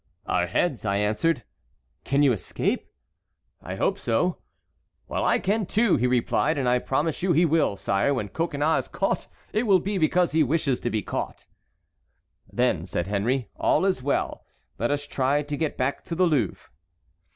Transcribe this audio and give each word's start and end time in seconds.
"'Our 0.25 0.47
heads,' 0.47 0.83
I 0.83 0.95
answered. 0.95 1.43
"'Can 2.05 2.23
you 2.23 2.31
escape?' 2.31 2.87
"'I 3.61 3.75
hope 3.75 3.99
so.' 3.99 4.39
"'Well, 5.07 5.23
I 5.23 5.37
can 5.37 5.67
too,' 5.67 5.95
he 5.97 6.07
replied. 6.07 6.57
And 6.57 6.67
I 6.67 6.79
promise 6.79 7.21
you 7.21 7.33
he 7.33 7.45
will! 7.45 7.75
Sire, 7.75 8.11
when 8.11 8.29
Coconnas 8.29 8.85
is 8.85 8.87
caught 8.87 9.27
it 9.53 9.67
will 9.67 9.77
be 9.77 9.99
because 9.99 10.31
he 10.31 10.41
wishes 10.41 10.79
to 10.79 10.89
be 10.89 11.03
caught." 11.03 11.45
"Then," 12.51 12.87
said 12.87 13.05
Henry, 13.05 13.51
"all 13.55 13.85
is 13.85 14.01
well. 14.01 14.43
Let 14.79 14.89
us 14.89 15.05
try 15.05 15.43
to 15.43 15.55
get 15.55 15.77
back 15.77 16.03
to 16.05 16.15
the 16.15 16.25
Louvre." 16.25 16.71